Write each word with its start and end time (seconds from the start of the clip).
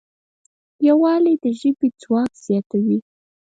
یووالی 0.87 1.33
د 1.43 1.45
ژبې 1.59 1.87
ځواک 2.01 2.31
زیاتوي. 2.45 2.99